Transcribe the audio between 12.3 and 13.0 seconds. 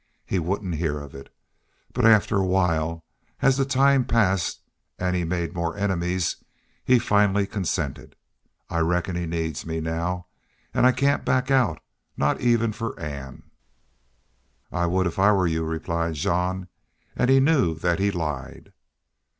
even for